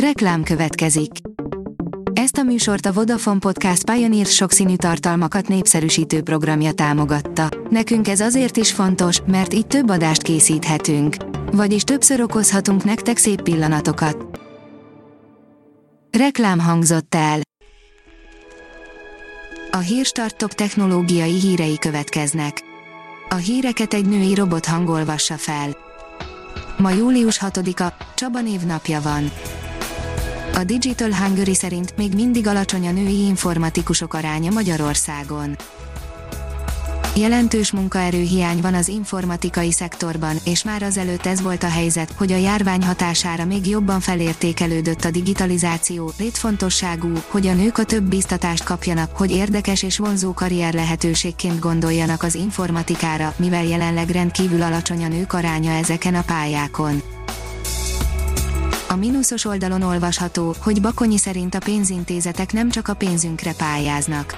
Reklám 0.00 0.42
következik. 0.42 1.10
Ezt 2.12 2.36
a 2.36 2.42
műsort 2.42 2.86
a 2.86 2.92
Vodafone 2.92 3.38
Podcast 3.38 3.90
Pioneer 3.90 4.26
sokszínű 4.26 4.76
tartalmakat 4.76 5.48
népszerűsítő 5.48 6.22
programja 6.22 6.72
támogatta. 6.72 7.48
Nekünk 7.70 8.08
ez 8.08 8.20
azért 8.20 8.56
is 8.56 8.72
fontos, 8.72 9.20
mert 9.26 9.54
így 9.54 9.66
több 9.66 9.90
adást 9.90 10.22
készíthetünk. 10.22 11.16
Vagyis 11.52 11.82
többször 11.82 12.20
okozhatunk 12.20 12.84
nektek 12.84 13.16
szép 13.16 13.42
pillanatokat. 13.42 14.40
Reklám 16.10 16.58
hangzott 16.58 17.14
el. 17.14 17.40
A 19.70 19.78
Hírstart 19.78 20.54
technológiai 20.54 21.40
hírei 21.40 21.78
következnek. 21.78 22.62
A 23.28 23.34
híreket 23.34 23.94
egy 23.94 24.06
női 24.06 24.34
robot 24.34 24.66
hangolvassa 24.66 25.34
fel. 25.36 25.76
Ma 26.78 26.90
július 26.90 27.40
6-a, 27.46 27.92
Csaba 28.14 28.40
névnapja 28.40 29.00
van. 29.00 29.30
A 30.58 30.64
Digital 30.64 31.14
Hungary 31.14 31.54
szerint 31.54 31.96
még 31.96 32.14
mindig 32.14 32.46
alacsony 32.46 32.86
a 32.86 32.92
női 32.92 33.26
informatikusok 33.26 34.14
aránya 34.14 34.50
Magyarországon. 34.50 35.56
Jelentős 37.16 37.72
munkaerőhiány 37.72 38.60
van 38.60 38.74
az 38.74 38.88
informatikai 38.88 39.72
szektorban, 39.72 40.36
és 40.44 40.64
már 40.64 40.82
azelőtt 40.82 41.26
ez 41.26 41.42
volt 41.42 41.62
a 41.62 41.68
helyzet, 41.68 42.12
hogy 42.16 42.32
a 42.32 42.36
járvány 42.36 42.82
hatására 42.82 43.44
még 43.44 43.66
jobban 43.66 44.00
felértékelődött 44.00 45.04
a 45.04 45.10
digitalizáció, 45.10 46.12
létfontosságú, 46.18 47.12
hogy 47.28 47.46
a 47.46 47.54
nők 47.54 47.78
a 47.78 47.84
több 47.84 48.04
biztatást 48.04 48.64
kapjanak, 48.64 49.16
hogy 49.16 49.30
érdekes 49.30 49.82
és 49.82 49.98
vonzó 49.98 50.32
karrier 50.32 50.74
lehetőségként 50.74 51.58
gondoljanak 51.58 52.22
az 52.22 52.34
informatikára, 52.34 53.34
mivel 53.36 53.64
jelenleg 53.64 54.08
rendkívül 54.08 54.62
alacsony 54.62 55.04
a 55.04 55.08
nők 55.08 55.32
aránya 55.32 55.70
ezeken 55.70 56.14
a 56.14 56.22
pályákon. 56.22 57.15
A 58.96 58.98
mínuszos 58.98 59.44
oldalon 59.44 59.82
olvasható, 59.82 60.54
hogy 60.62 60.80
Bakonyi 60.80 61.18
szerint 61.18 61.54
a 61.54 61.58
pénzintézetek 61.58 62.52
nem 62.52 62.70
csak 62.70 62.88
a 62.88 62.94
pénzünkre 62.94 63.52
pályáznak 63.54 64.34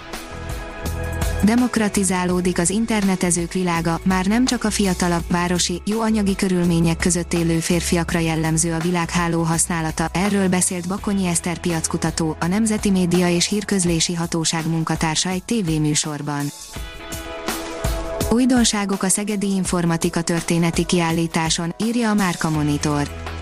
Demokratizálódik 1.45 2.59
az 2.59 2.71
internetezők 2.71 3.53
világa, 3.53 4.01
már 4.03 4.27
nem 4.27 4.45
csak 4.45 4.65
a 4.65 4.71
fiatalabb, 4.71 5.23
városi, 5.31 5.83
jó 5.85 6.01
anyagi 6.01 6.35
körülmények 6.37 6.97
között 6.97 7.35
élő 7.35 7.59
férfiakra 7.59 8.19
jellemző 8.19 8.73
a 8.73 8.79
világháló 8.79 9.43
használata, 9.43 10.09
erről 10.13 10.49
beszélt 10.49 10.89
Bakonyi 10.89 11.27
Eszter 11.27 11.59
piackutató, 11.59 12.37
a 12.41 12.47
Nemzeti 12.47 12.91
Média 12.91 13.29
és 13.29 13.49
Hírközlési 13.49 14.15
Hatóság 14.15 14.69
munkatársa 14.69 15.29
egy 15.29 15.45
tévéműsorban. 15.45 16.47
Újdonságok 18.31 19.03
a 19.03 19.09
Szegedi 19.09 19.55
Informatika 19.55 20.23
történeti 20.23 20.85
kiállításon, 20.85 21.75
írja 21.85 22.11
a 22.11 22.15
Márka 22.15 22.51
Monitor. 22.51 23.37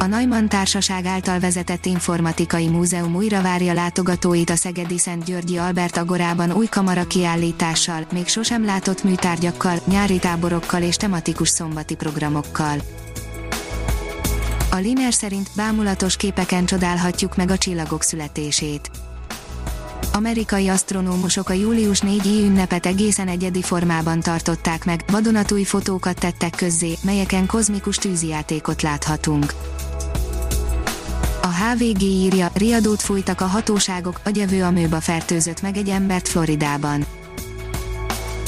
A 0.00 0.06
Neumann 0.06 0.48
Társaság 0.48 1.04
által 1.04 1.38
vezetett 1.38 1.86
informatikai 1.86 2.68
múzeum 2.68 3.14
újra 3.14 3.42
várja 3.42 3.72
látogatóit 3.72 4.50
a 4.50 4.56
Szegedi 4.56 4.98
Szent 4.98 5.24
Györgyi 5.24 5.56
Albert 5.56 5.96
Agorában 5.96 6.52
új 6.52 6.66
kamara 6.66 7.06
kiállítással, 7.06 8.06
még 8.12 8.26
sosem 8.26 8.64
látott 8.64 9.04
műtárgyakkal, 9.04 9.78
nyári 9.84 10.18
táborokkal 10.18 10.82
és 10.82 10.96
tematikus 10.96 11.48
szombati 11.48 11.94
programokkal. 11.94 12.78
A 14.70 14.76
Liner 14.76 15.12
szerint 15.12 15.50
bámulatos 15.56 16.16
képeken 16.16 16.64
csodálhatjuk 16.64 17.36
meg 17.36 17.50
a 17.50 17.58
csillagok 17.58 18.02
születését. 18.02 18.90
Amerikai 20.12 20.68
asztronómusok 20.68 21.48
a 21.48 21.52
július 21.52 22.00
4-i 22.06 22.42
ünnepet 22.42 22.86
egészen 22.86 23.28
egyedi 23.28 23.62
formában 23.62 24.20
tartották 24.20 24.84
meg, 24.84 25.04
vadonatúj 25.12 25.62
fotókat 25.62 26.18
tettek 26.18 26.54
közzé, 26.56 26.94
melyeken 27.02 27.46
kozmikus 27.46 27.96
tűzijátékot 27.96 28.82
láthatunk. 28.82 29.54
A 31.42 31.46
HVG 31.46 32.02
írja, 32.02 32.50
riadót 32.54 33.02
fújtak 33.02 33.40
a 33.40 33.46
hatóságok, 33.46 34.20
agyevő 34.24 34.62
amőba 34.62 35.00
fertőzött 35.00 35.62
meg 35.62 35.76
egy 35.76 35.88
embert 35.88 36.28
Floridában. 36.28 37.04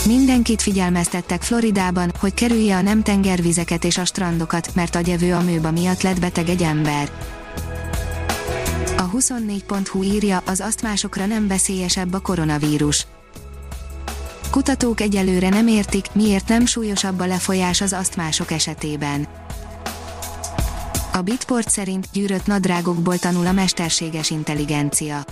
Mindenkit 0.06 0.62
figyelmeztettek 0.62 1.43
Floridában, 1.43 2.12
hogy 2.20 2.34
kerülje 2.34 2.76
a 2.76 2.81
nem 2.81 3.03
tengervizeket 3.03 3.84
és 3.84 3.99
a 3.99 4.04
strandokat, 4.04 4.75
mert 4.75 4.94
agyevő 4.94 5.32
amőba 5.32 5.70
miatt 5.70 6.03
lett 6.03 6.20
beteg 6.20 6.49
egy 6.49 6.62
ember. 6.62 7.10
A 9.12 9.12
24.hu 9.12 10.03
írja, 10.03 10.43
az 10.47 10.60
asztmásokra 10.60 11.26
nem 11.26 11.47
veszélyesebb 11.47 12.12
a 12.12 12.19
koronavírus. 12.19 13.06
Kutatók 14.50 15.00
egyelőre 15.00 15.48
nem 15.48 15.66
értik, 15.66 16.06
miért 16.12 16.48
nem 16.48 16.66
súlyosabb 16.66 17.20
a 17.20 17.26
lefolyás 17.26 17.81
az 17.81 17.93
asztmások 17.93 18.50
esetében 18.50 19.28
a 21.12 21.22
Bitport 21.22 21.70
szerint 21.70 22.09
gyűrött 22.12 22.47
nadrágokból 22.47 23.19
tanul 23.19 23.47
a 23.47 23.53
mesterséges 23.53 24.31
intelligencia. 24.31 25.25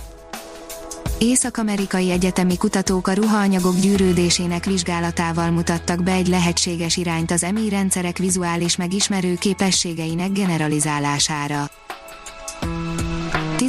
Észak-amerikai 1.17 2.11
egyetemi 2.11 2.57
kutatók 2.57 3.07
a 3.07 3.13
ruhaanyagok 3.13 3.75
gyűrődésének 3.75 4.65
vizsgálatával 4.65 5.49
mutattak 5.49 6.03
be 6.03 6.11
egy 6.11 6.27
lehetséges 6.27 6.97
irányt 6.97 7.31
az 7.31 7.43
EMI 7.43 7.69
rendszerek 7.69 8.17
vizuális 8.17 8.75
megismerő 8.75 9.35
képességeinek 9.35 10.31
generalizálására. 10.31 11.69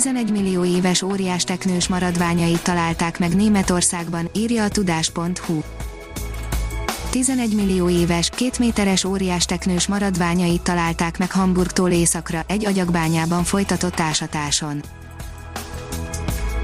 11 0.01 0.31
millió 0.31 0.65
éves 0.65 1.03
óriás 1.03 1.45
teknős 1.45 1.89
maradványait 1.89 2.63
találták 2.63 3.19
meg 3.19 3.35
Németországban, 3.35 4.31
írja 4.35 4.65
a 4.65 4.69
tudás.hu. 4.69 5.61
11 7.11 7.55
millió 7.55 7.89
éves, 7.89 8.31
két 8.31 8.59
méteres 8.59 9.05
óriás 9.05 9.45
teknős 9.45 9.87
maradványait 9.87 10.63
találták 10.63 11.19
meg 11.19 11.33
Hamburgtól 11.33 11.91
északra, 11.91 12.45
egy 12.47 12.67
agyagbányában 12.67 13.45
folytatott 13.45 14.01
ásatáson. 14.01 14.83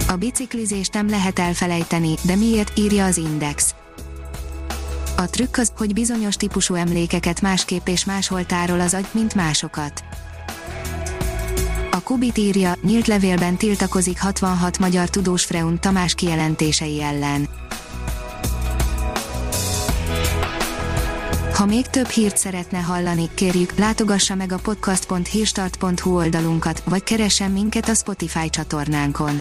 A 0.08 0.16
biciklizést 0.16 0.92
nem 0.92 1.08
lehet 1.08 1.38
elfelejteni, 1.38 2.14
de 2.22 2.36
miért 2.36 2.78
írja 2.78 3.04
az 3.04 3.16
Index. 3.16 3.74
A 5.16 5.30
trükk 5.30 5.56
az, 5.56 5.72
hogy 5.76 5.92
bizonyos 5.92 6.36
típusú 6.36 6.74
emlékeket 6.74 7.40
másképp 7.40 7.88
és 7.88 8.04
máshol 8.04 8.46
tárol 8.46 8.80
az 8.80 8.94
agy, 8.94 9.06
mint 9.12 9.34
másokat. 9.34 10.04
Kubit 12.06 12.38
írja, 12.38 12.74
nyílt 12.82 13.06
levélben 13.06 13.56
tiltakozik 13.56 14.20
66 14.20 14.78
magyar 14.78 15.10
tudós 15.10 15.44
Freund 15.44 15.80
Tamás 15.80 16.14
kijelentései 16.14 17.02
ellen. 17.02 17.48
Ha 21.54 21.64
még 21.64 21.86
több 21.86 22.06
hírt 22.06 22.36
szeretne 22.36 22.78
hallani, 22.78 23.28
kérjük, 23.34 23.78
látogassa 23.78 24.34
meg 24.34 24.52
a 24.52 24.58
podcast.hírstart.hu 24.58 26.16
oldalunkat, 26.16 26.82
vagy 26.84 27.02
keressen 27.02 27.50
minket 27.50 27.88
a 27.88 27.94
Spotify 27.94 28.50
csatornánkon. 28.50 29.40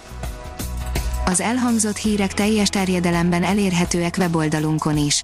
Az 1.25 1.41
elhangzott 1.41 1.97
hírek 1.97 2.33
teljes 2.33 2.69
terjedelemben 2.69 3.43
elérhetőek 3.43 4.15
weboldalunkon 4.17 4.97
is. 4.97 5.23